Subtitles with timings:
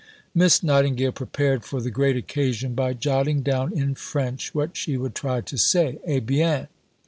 [0.33, 5.13] Miss Nightingale prepared for the "great occasion" by jotting down in French what she would
[5.13, 5.99] try to say.
[6.07, 6.67] "Eh bien!